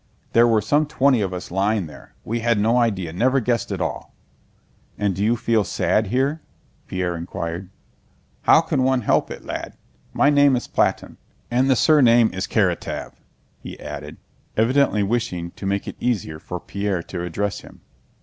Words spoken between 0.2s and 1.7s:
There were some twenty of us